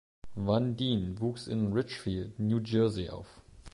Van 0.45 0.73
Dien 0.75 1.03
wuchs 1.21 1.45
in 1.45 1.73
Ridgefield, 1.73 2.39
New 2.39 2.59
Jersey, 2.65 3.07
auf. 3.11 3.39